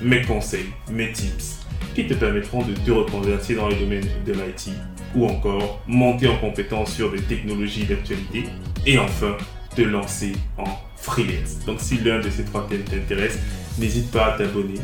[0.00, 4.70] mes conseils, mes tips qui te permettront de te reconvertir dans le domaine de l'IT
[5.14, 8.44] ou encore monter en compétence sur des technologies d'actualité
[8.86, 9.36] et enfin
[9.74, 11.64] te lancer en freelance.
[11.66, 13.38] Donc si l'un de ces trois thèmes t'intéresse,
[13.78, 14.80] n'hésite pas à t'abonner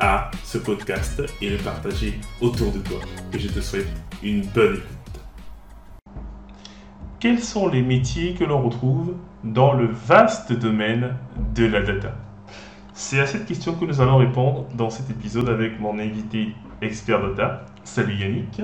[0.00, 3.00] à ce podcast et le partager autour de toi.
[3.32, 3.88] Et je te souhaite
[4.22, 4.86] une bonne écoute.
[7.20, 11.16] Quels sont les métiers que l'on retrouve dans le vaste domaine
[11.54, 12.14] de la data?
[12.92, 17.20] C'est à cette question que nous allons répondre dans cet épisode avec mon invité expert
[17.20, 17.66] data.
[17.84, 18.62] Salut Yannick.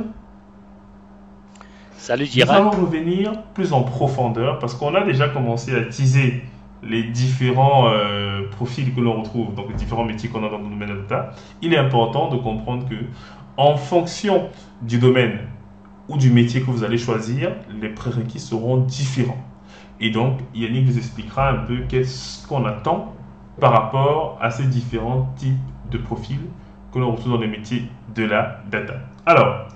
[1.96, 6.42] Salut Nous allons revenir plus en profondeur parce qu'on a déjà commencé à teaser
[6.82, 10.64] les différents euh, profils que l'on retrouve, donc les différents métiers qu'on a dans le
[10.64, 11.30] domaine de la data.
[11.62, 12.96] Il est important de comprendre que
[13.56, 14.50] en fonction
[14.82, 15.38] du domaine
[16.08, 19.42] ou du métier que vous allez choisir, les prérequis seront différents.
[19.98, 23.14] Et donc, Yannick vous expliquera un peu qu'est-ce qu'on attend
[23.60, 25.56] par rapport à ces différents types
[25.90, 26.40] de profils
[26.92, 27.82] que l'on retrouve dans les métiers
[28.14, 28.94] de la data.
[29.24, 29.68] Alors,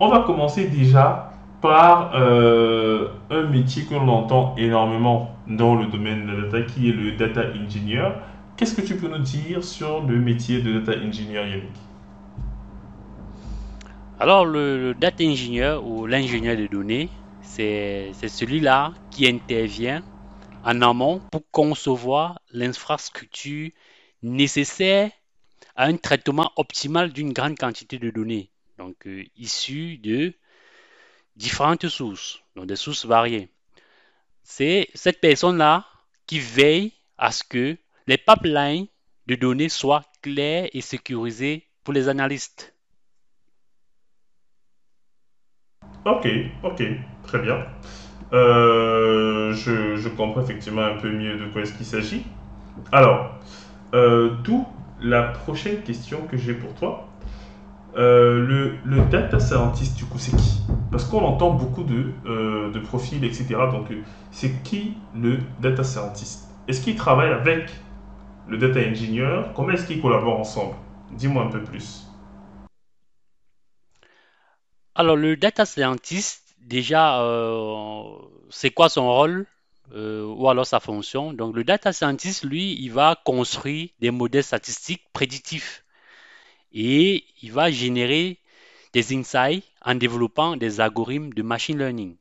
[0.00, 6.26] on va commencer déjà par euh, un métier que l'on entend énormément dans le domaine
[6.26, 8.08] de la data, qui est le data engineer.
[8.56, 11.76] Qu'est-ce que tu peux nous dire sur le métier de data engineer, Yannick?
[14.18, 17.08] Alors, le, data engineer ou l'ingénieur de données,
[17.40, 20.02] c'est celui-là qui intervient
[20.64, 23.70] en amont pour concevoir l'infrastructure
[24.22, 25.10] nécessaire
[25.76, 30.34] à un traitement optimal d'une grande quantité de données, donc euh, issues de
[31.36, 33.48] différentes sources, donc des sources variées.
[34.42, 35.86] C'est cette personne-là
[36.26, 37.76] qui veille à ce que
[38.06, 38.86] les pipelines
[39.26, 42.74] de données soient clairs et sécurisés pour les analystes.
[46.04, 46.26] Ok,
[46.64, 46.82] ok,
[47.22, 47.64] très bien.
[48.32, 52.24] Euh, je, comprends effectivement un peu mieux de quoi est-ce qu'il s'agit.
[52.90, 53.34] Alors,
[53.94, 54.66] euh, d'où
[55.00, 57.08] la prochaine question que j'ai pour toi.
[57.96, 60.62] Euh, le, data scientist, du coup, c'est qui?
[60.90, 62.12] Parce qu'on entend beaucoup de,
[62.70, 63.48] de profils, etc.
[63.70, 63.88] Donc,
[64.30, 66.48] c'est qui le data scientist?
[66.68, 67.70] Est-ce qu'il travaille avec
[68.48, 69.52] le data engineer?
[69.54, 70.74] Comment est-ce qu'ils collaborent ensemble?
[71.10, 72.06] Dis-moi un peu plus.
[74.94, 78.02] Alors, le data scientist, déjà, euh,
[78.50, 79.46] c'est quoi son rôle
[79.94, 81.32] euh, ou alors sa fonction?
[81.32, 85.84] Donc, le data scientist, lui, il va construire des modèles statistiques prédictifs.
[86.72, 88.38] Et il va générer
[88.92, 92.16] des insights en développant des algorithmes de machine learning.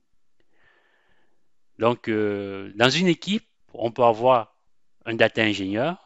[1.79, 4.53] Donc, euh, dans une équipe, on peut avoir
[5.05, 5.97] un data ingénieur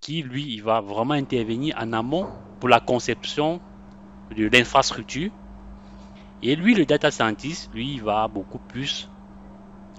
[0.00, 3.60] qui, lui, il va vraiment intervenir en amont pour la conception
[4.36, 5.30] de l'infrastructure
[6.42, 9.08] et lui, le data scientist, lui, il va beaucoup plus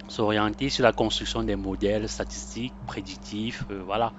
[0.08, 4.12] s'orienter sur la construction des modèles statistiques, prédictifs, euh, voilà,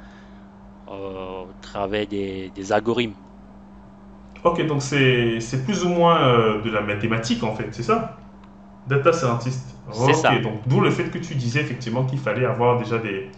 [0.88, 3.14] euh, au travers des, algorithmes.
[4.44, 8.18] Ok, donc c'est plus ou moins euh, de la mathématique en fait, c'est ça?
[8.88, 9.76] Data scientist.
[9.92, 10.38] c'est ça.
[10.40, 13.32] donc d'où le fait que tu disais effectivement qu'il fallait avoir déjà des,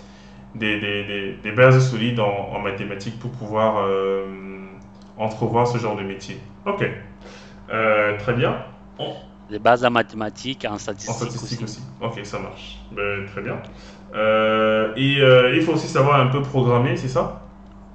[0.55, 3.89] des, bases solides en, mathématiques pour pouvoir
[5.17, 6.37] entrevoir ce genre de métier.
[6.65, 6.85] Ok,
[7.67, 8.57] très bien.
[9.49, 11.15] Les bases en mathématiques, en statistiques.
[11.15, 11.81] En statistiques aussi.
[12.01, 12.79] Ok, ça marche.
[12.91, 13.61] Ben, très bien.
[14.13, 17.41] Euh, et euh, il faut aussi savoir un peu programmer, c'est ça?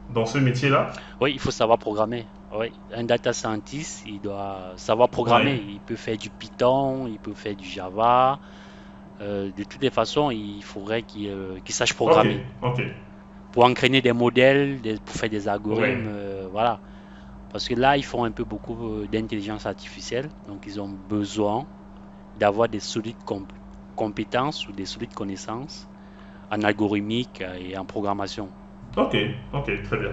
[0.09, 0.93] Dans ce métier-là?
[1.21, 2.27] Oui, il faut savoir programmer.
[2.55, 2.73] Oui.
[2.95, 5.63] Un data scientist, il doit savoir programmer.
[5.69, 8.41] Il peut faire du Python, il peut faire du Java.
[9.21, 12.45] Euh, de toutes les façons, il faudrait qu'il sache programmer.
[12.63, 12.83] Ok.
[13.51, 16.09] Pour entraîner des modèles, pour faire des algorithmes,
[16.51, 16.81] voilà.
[17.53, 20.31] Parce que là, ils font un peu beaucoup euh, d'intelligence artificielle.
[20.47, 21.69] Donc, ils ont besoin
[22.35, 23.23] d'avoir des solides
[23.95, 25.89] compétences ou des solides connaissances
[26.51, 28.53] en algorithmique et en programmation.
[28.97, 29.17] Ok,
[29.53, 30.13] ok, très bien.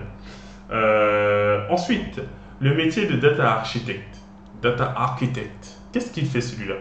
[0.71, 2.21] Euh, ensuite,
[2.59, 4.19] le métier de data architecte,
[4.53, 6.75] data architect, qu'est-ce qu'il fait celui-là?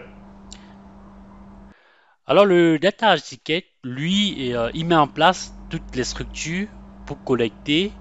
[2.27, 6.67] Alors, le data architect, lui, euh, il met en place toutes les structures
[7.05, 7.93] pour collecter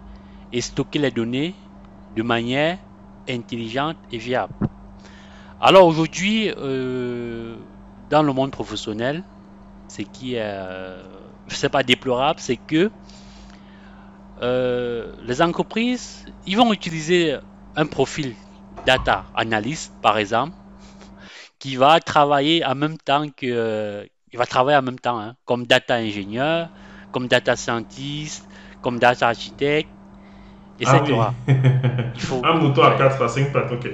[0.52, 1.56] et stocker les données
[2.16, 2.78] de manière
[3.28, 4.54] intelligente et viable.
[5.60, 7.56] Alors aujourd'hui, euh,
[8.08, 9.24] dans le monde professionnel,
[9.88, 11.02] ce qui est, euh,
[11.72, 12.90] pas déplorable, c'est que
[14.40, 17.36] euh, les entreprises, ils vont utiliser
[17.74, 18.36] un profil
[18.86, 20.54] data analyst, par exemple,
[21.58, 25.66] qui va travailler en même temps que, il va travailler en même temps, hein, comme
[25.66, 26.68] data ingénieur,
[27.10, 28.48] comme data scientist,
[28.80, 29.90] comme data architecte,
[30.80, 30.96] etc.
[30.98, 31.54] Ah oui.
[32.14, 32.98] Il faut- Un mouton à ouais.
[32.98, 33.88] 4 à 5 pattes, ok.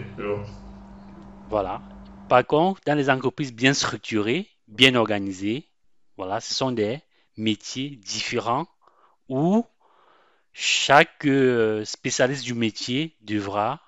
[1.51, 1.81] Voilà.
[2.29, 5.69] Par contre, dans les entreprises bien structurées, bien organisées,
[6.17, 7.01] voilà, ce sont des
[7.37, 8.67] métiers différents
[9.29, 9.65] où
[10.53, 13.81] chaque euh, spécialiste du métier devra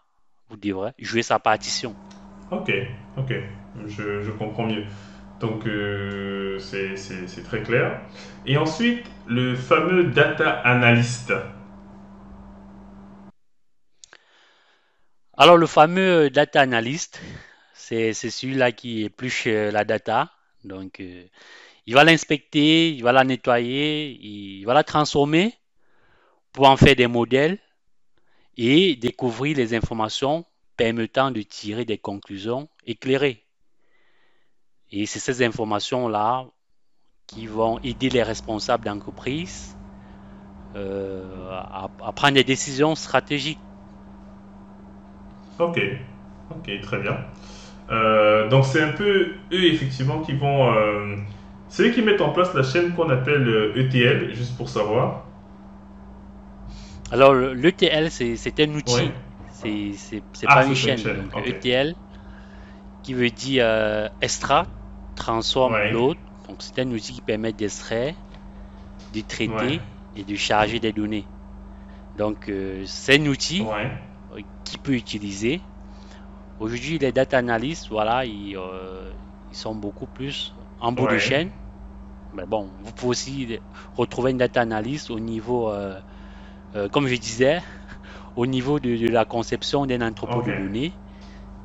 [0.51, 1.95] ou devrait jouer sa partition.
[2.51, 2.71] Ok,
[3.17, 3.33] ok,
[3.89, 4.85] je, je comprends mieux.
[5.41, 8.01] Donc, euh, c'est très clair.
[8.47, 11.33] Et ensuite, le fameux data analyst.
[15.39, 17.21] Alors, le fameux data analyst,
[17.75, 20.33] c'est celui-là qui épluche euh, la data.
[20.65, 21.25] Donc, euh,
[21.85, 25.55] il va l'inspecter, il va la nettoyer, il va la transformer
[26.53, 27.59] pour en faire des modèles
[28.57, 30.47] et découvrir les informations
[30.79, 33.45] permettant de tirer des conclusions éclairées.
[34.91, 36.47] Et c'est ces informations-là
[37.27, 39.77] qui vont aider les responsables d'entreprise
[40.77, 43.59] euh, à prendre des décisions stratégiques.
[45.59, 45.81] Ok,
[46.51, 47.19] ok, très bien.
[47.91, 50.73] Euh, donc, c'est un peu eux, effectivement, qui vont...
[50.75, 51.17] euh,
[51.69, 55.27] c'est eux qui mettent en place la chaîne qu'on appelle euh, ETL, juste pour savoir.
[57.11, 59.15] Alors, le- l'ETL, c'est un outil, Ouais.
[59.49, 59.95] c'est
[60.45, 60.97] Ah, pas une c'est une chaîne.
[60.97, 61.47] chaîne, Donc.
[61.47, 61.97] ETL,
[63.03, 64.71] qui veut dire euh, extract,
[65.17, 65.91] transform, Ouais.
[65.91, 66.19] load.
[66.49, 68.15] Donc, c'est un outil qui permet d'extraire,
[69.11, 69.81] de traiter Ouais.
[70.15, 71.29] et de charger des données.
[72.17, 72.51] Donc,
[72.87, 73.91] c'est un outil Ouais.
[74.67, 75.63] Qui peut utiliser.
[76.59, 79.13] Aujourd'hui, les data analysts, voilà, ils, euh,
[79.51, 81.53] ils sont beaucoup plus en bout de chaîne.
[82.33, 83.61] Mais bon, vous pouvez aussi
[83.95, 86.01] retrouver une data analyst au niveau, euh,
[86.77, 87.63] euh, comme je disais,
[88.37, 90.95] au niveau de, de la conception d'un entrepôt de données.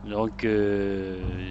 [0.03, 0.45] Donc,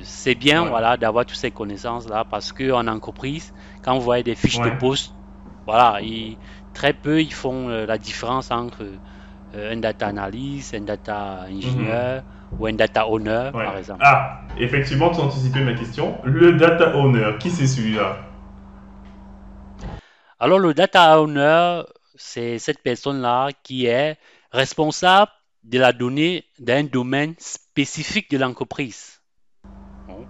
[0.04, 0.68] c'est bien, Ouais.
[0.68, 3.52] voilà, d'avoir toutes ces connaissances-là parce que en entreprise,
[3.82, 4.64] quand vous voyez des fiches Ouais.
[4.64, 5.16] de poste,
[5.66, 6.38] voilà, ils-
[6.72, 8.98] très peu ils font la différence entre
[9.54, 12.22] un data analyst, un data ingénieur
[12.58, 13.50] ou un data owner.
[13.54, 13.64] Ouais.
[13.64, 14.00] par exemple.
[14.04, 16.18] Ah, effectivement, tu as anticipé ma question.
[16.24, 18.18] Le data owner, qui c'est celui-là?
[20.38, 21.82] Alors, le data owner,
[22.16, 24.16] c'est cette personne-là qui est
[24.52, 25.30] responsable
[25.64, 29.20] de la donnée d'un domaine spécifique de l'entreprise.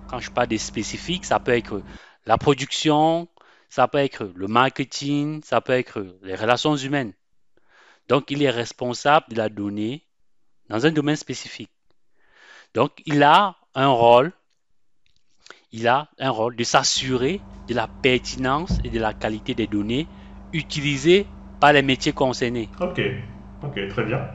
[0.09, 1.83] Quand je parle de spécifique, ça peut être
[2.27, 3.29] la production,
[3.69, 7.13] ça peut être le marketing, ça peut être les relations humaines.
[8.11, 10.05] Donc, il est responsable de la donnée
[10.69, 11.71] dans un domaine spécifique.
[12.75, 14.33] Donc, il a un rôle,
[15.73, 20.09] il a un rôle de s'assurer de la pertinence et de la qualité des données
[20.53, 21.29] utilisées
[21.61, 22.71] par les métiers concernés.
[22.81, 23.01] Ok,
[23.63, 24.31] ok, très bien.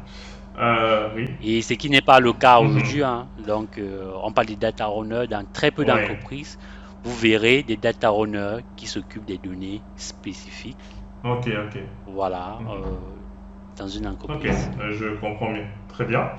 [0.58, 1.26] Euh, oui.
[1.40, 2.60] Et ce qui n'est pas le cas Mhm.
[2.60, 3.04] aujourd'hui.
[3.04, 3.32] hein.
[3.38, 5.86] Donc, euh, on parle des data owners dans très peu Ouais.
[5.86, 6.58] d'entreprises.
[7.04, 11.06] Vous verrez des data owners qui s'occupent des données spécifiques.
[11.24, 11.76] Ok, ok.
[12.06, 12.68] Voilà, Mhm.
[12.68, 13.25] euh,
[13.78, 14.70] dans une Ok, entreprise.
[14.80, 15.66] euh, je comprends mieux.
[15.90, 16.32] Très bien.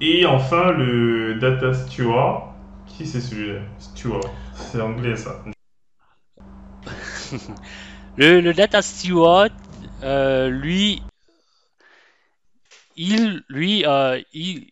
[0.00, 2.52] Et enfin, le data steward.
[2.86, 3.60] Qui c'est celui-là?
[3.78, 4.28] Steward.
[4.54, 5.42] C'est anglais ça.
[8.16, 9.50] Le, le data steward,
[10.02, 11.02] euh, lui,
[12.96, 14.70] il, lui, euh, il,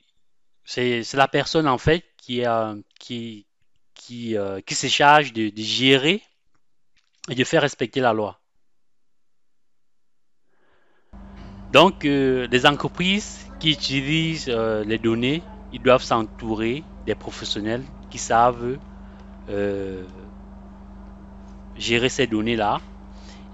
[0.65, 3.47] c'est, c'est la personne en fait qui, euh, qui,
[3.95, 4.37] qui,
[4.67, 6.23] qui se charge de, de gérer
[7.31, 8.39] et de faire respecter la loi.
[11.73, 18.19] Donc, euh, les entreprises qui utilisent euh, les données, ils doivent s'entourer des professionnels qui
[18.19, 18.79] savent
[19.49, 20.05] euh,
[21.77, 22.81] gérer ces données-là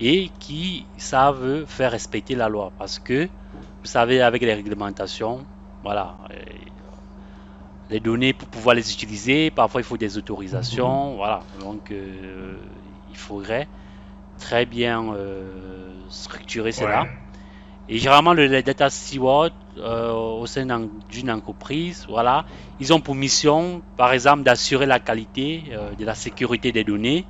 [0.01, 2.73] et qui savent faire respecter la loi.
[2.79, 5.45] Parce que, vous savez, avec les réglementations,
[5.83, 6.17] voilà,
[7.91, 11.43] les données pour pouvoir les utiliser, parfois il faut des autorisations, voilà.
[11.61, 13.69] Donc, il faudrait
[14.39, 15.15] très bien
[16.11, 17.07] structurer cela.
[17.89, 22.47] Et généralement, le, data stewards euh, au sein d'un- d'une entreprise, voilà,
[22.79, 27.29] ils ont pour mission, par exemple, d'assurer la qualité euh, de la sécurité des données,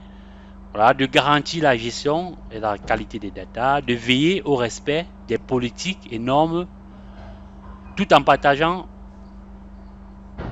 [0.74, 5.38] voilà, de garantir la gestion et la qualité des data, de veiller au respect des
[5.38, 6.66] politiques et normes,
[7.96, 8.88] tout en partageant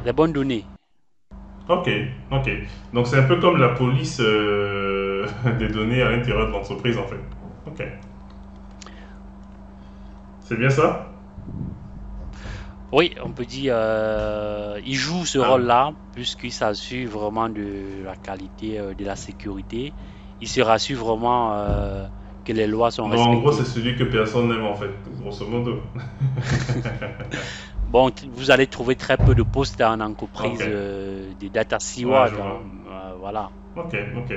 [0.05, 0.67] les bonnes données.
[1.69, 1.89] Ok,
[2.31, 2.51] ok.
[2.93, 5.27] Donc c'est un peu comme la police euh,
[5.59, 7.21] des données à l'intérieur de l'entreprise en fait.
[7.67, 7.83] Ok.
[10.45, 11.07] C'est bien ça?
[12.93, 15.49] Oui, on peut dire, euh, il joue ce Ah.
[15.49, 19.93] rôle-là puisqu'il s'assure vraiment de la qualité, euh, de la sécurité.
[20.41, 22.07] Il se rassure vraiment euh,
[22.45, 23.37] que les lois sont respectées.
[23.37, 25.81] en gros, c'est celui que personne n'aime en fait, grosso modo.
[27.89, 32.35] bon, vous allez trouver très peu de postes en entreprise euh, des data steward.
[32.39, 33.15] Hein.
[33.19, 33.51] voilà.
[33.77, 34.35] Ok, ok.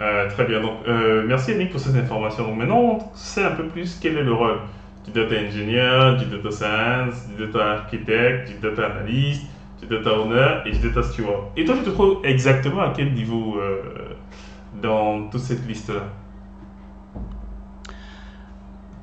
[0.00, 0.60] Euh, très bien.
[0.60, 2.44] Donc, euh, merci Yannick pour ces informations.
[2.46, 4.58] Donc, maintenant, on sait un peu plus quel est le rôle
[5.04, 9.46] du data engineer, du data science, du data architect, du data analyst,
[9.80, 11.50] du data owner et du data steward.
[11.56, 14.16] Et toi, tu te trouves exactement à quel niveau euh,
[14.80, 16.04] dans toute cette liste-là?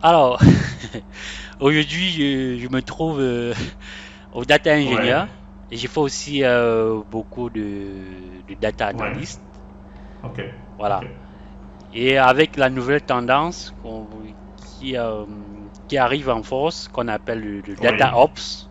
[0.01, 0.41] Alors,
[1.59, 3.21] aujourd'hui, je, me trouve
[4.33, 5.27] au data engineer
[5.69, 6.41] et j'ai fait aussi
[7.11, 8.01] beaucoup de,
[8.59, 9.41] data analyst.
[10.23, 10.41] Ok.
[10.79, 11.01] Voilà.
[11.93, 13.73] Et avec la nouvelle tendance
[14.81, 15.25] qui, euh,
[15.91, 18.69] qui arrive en force, qu'on appelle le, Data Ops,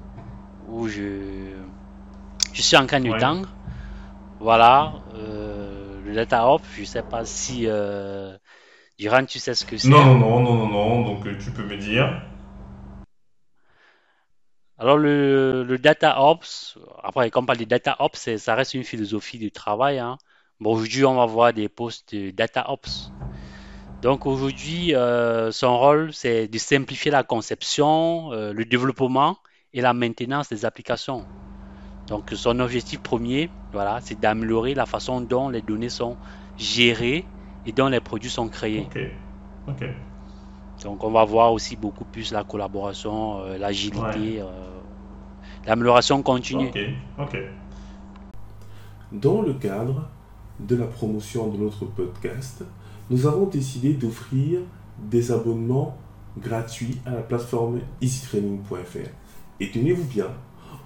[0.68, 1.52] où je,
[2.54, 3.46] je suis en train de tendre.
[4.38, 4.94] Voilà.
[5.14, 7.64] Euh, le Data Ops, je sais pas si.
[7.66, 8.34] Euh,
[8.98, 11.62] Duran, tu sais ce que c'est Non, non, non, non, non, donc euh, tu peux
[11.62, 12.22] me dire.
[14.78, 18.84] Alors le, le Data Ops, après quand on parle de Data Ops, ça reste une
[18.84, 19.98] philosophie de travail.
[19.98, 20.16] Hein.
[20.58, 23.12] Bon, aujourd'hui, on va voir des postes de Data Ops.
[24.02, 29.36] Donc aujourd'hui, euh, son rôle, c'est de simplifier la conception, euh, le développement
[29.74, 31.24] et la maintenance des applications.
[32.06, 36.16] Donc son objectif premier, voilà, c'est d'améliorer la façon dont les données sont
[36.56, 37.26] gérées
[37.66, 38.88] et dont les produits sont créés.
[40.82, 44.42] Donc on va voir aussi beaucoup plus la collaboration, euh, l'agilité,
[45.66, 46.70] l'amélioration continue.
[49.12, 50.08] Dans le cadre
[50.58, 52.64] de la promotion de notre podcast,
[53.10, 54.60] nous avons décidé d'offrir
[55.10, 55.98] des abonnements
[56.38, 59.10] gratuits à la plateforme easytraining.fr.
[59.58, 60.28] Et tenez-vous bien,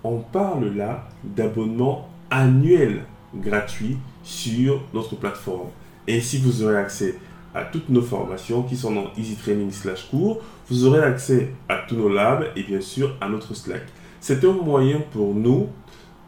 [0.03, 3.05] on parle là d'abonnements annuels
[3.35, 5.69] gratuits sur notre plateforme.
[6.09, 7.19] Ainsi, vous aurez accès
[7.55, 10.41] à toutes nos formations qui sont dans EasyTraining slash cours.
[10.69, 13.83] Vous aurez accès à tous nos labs et bien sûr à notre Slack.
[14.21, 15.69] C'est un moyen pour nous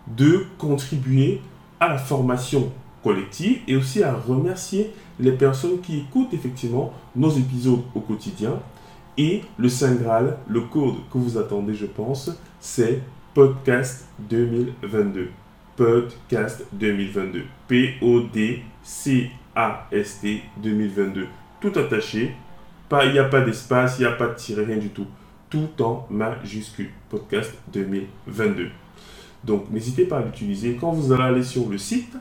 [0.06, 1.40] de contribuer
[1.80, 2.70] à la formation
[3.02, 8.60] collective et aussi à remercier les personnes qui écoutent effectivement nos épisodes au quotidien.
[9.18, 12.30] Et le Saint Graal, le code que vous attendez, je pense,
[12.60, 13.00] c'est
[13.32, 15.30] Podcast 2022.
[15.74, 17.44] Podcast 2022.
[17.68, 18.62] P-O-D-C-A-S-T
[20.62, 21.26] 2022.
[21.60, 22.34] Tout attaché.
[23.02, 25.06] Il n'y a pas d'espace, il n'y a pas de tiret, rien du tout.
[25.48, 26.90] Tout en majuscule.
[27.08, 28.68] Podcast 2022.
[29.44, 30.76] Donc n'hésitez pas à l'utiliser.
[30.80, 32.16] Quand vous allez aller sur le site,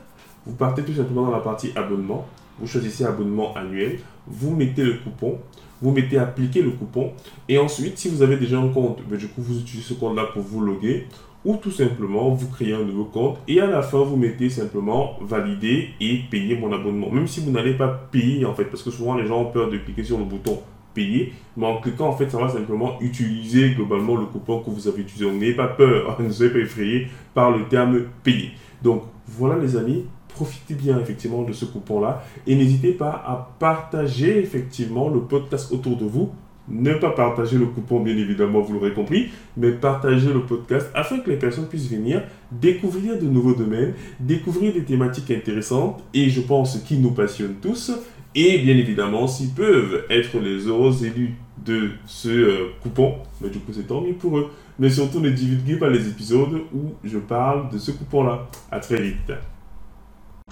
[0.46, 2.26] vous partez tout simplement dans la partie abonnement.
[2.58, 3.98] Vous choisissez abonnement annuel.
[4.26, 5.38] Vous mettez le coupon.
[5.82, 7.12] Vous mettez appliquer le coupon.
[7.48, 10.24] Et ensuite, si vous avez déjà un compte, ben, du coup, vous utilisez ce compte-là
[10.32, 11.06] pour vous loguer.
[11.44, 13.38] Ou tout simplement, vous créez un nouveau compte.
[13.46, 17.10] Et à la fin, vous mettez simplement valider et payer mon abonnement.
[17.10, 18.64] Même si vous n'allez pas payer, en fait.
[18.64, 20.60] Parce que souvent, les gens ont peur de cliquer sur le bouton
[20.96, 21.34] payer.
[21.56, 25.02] Mais en cliquant, en fait, ça va simplement utiliser globalement le coupon que vous avez
[25.02, 25.30] utilisé.
[25.30, 26.16] N'ayez pas peur.
[26.20, 28.50] ne soyez pas effrayé par le terme payer.
[28.82, 30.04] Donc, voilà les amis,
[30.36, 35.96] profitez bien effectivement de ce coupon-là et n'hésitez pas à partager effectivement le podcast autour
[35.96, 36.30] de vous.
[36.68, 41.20] Ne pas partager le coupon, bien évidemment, vous l'aurez compris, mais partager le podcast afin
[41.20, 46.40] que les personnes puissent venir découvrir de nouveaux domaines, découvrir des thématiques intéressantes et je
[46.40, 47.92] pense qui nous passionnent tous.
[48.34, 53.58] Et bien évidemment, s'ils peuvent être les heureux élus de ce euh, coupon, mais du
[53.60, 54.50] coup c'est tant mieux pour eux.
[54.78, 58.46] Mais surtout ne divulguez pas les épisodes où je parle de ce coupon-là.
[58.70, 59.32] À très vite.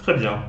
[0.05, 0.43] Très bien.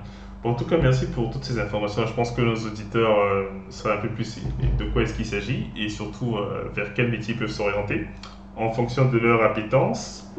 [0.44, 2.06] en tout cas, merci pour toutes ces informations.
[2.06, 4.38] Je pense que nos auditeurs euh, savent un peu plus
[4.78, 8.06] de quoi est-ce qu'il s'agit et surtout euh, vers quel métier ils peuvent s'orienter
[8.54, 10.30] en fonction de leur appétence.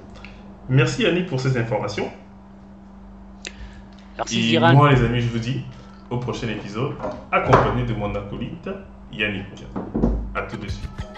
[0.70, 2.12] Merci Yannick pour ces informations.
[4.18, 5.66] Merci et Moi, les amis, je vous dis
[6.12, 6.94] au prochain épisode,
[7.32, 8.70] accompagné de mon acolyte
[9.12, 9.66] Yannick.
[10.36, 11.17] À tout de suite.